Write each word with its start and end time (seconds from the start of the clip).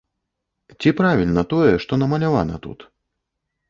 Ці 0.79 0.89
правільна 1.03 1.41
тое, 1.53 1.71
што 1.87 1.93
намалявана 2.07 2.55
тут? 2.69 2.93